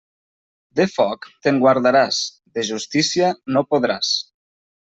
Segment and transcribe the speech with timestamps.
[0.79, 2.23] De foc, te'n guardaràs;
[2.57, 4.15] de justícia, no podràs.